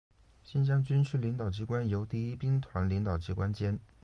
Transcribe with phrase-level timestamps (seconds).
[0.41, 3.79] 新疆军区领导机关由第一兵团领导机关兼。